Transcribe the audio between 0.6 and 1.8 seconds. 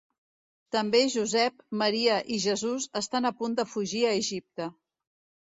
També Josep,